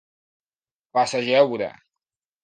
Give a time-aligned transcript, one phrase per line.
[0.97, 1.67] Passa a jeure!